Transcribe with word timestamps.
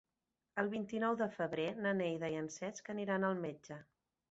El 0.61 0.71
vint-i-nou 0.71 1.17
de 1.19 1.27
febrer 1.35 1.67
na 1.85 1.93
Neida 1.99 2.33
i 2.37 2.41
en 2.41 2.51
Cesc 2.57 2.93
aniran 2.97 3.31
al 3.31 3.41
metge. 3.47 3.81